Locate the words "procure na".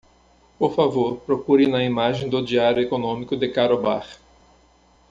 1.17-1.83